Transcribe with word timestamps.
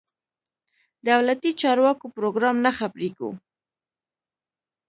دولتي 1.09 1.51
چارواکو 1.61 2.05
پروګرام 2.17 2.55
نه 2.65 2.71
خبرېږو. 2.77 3.29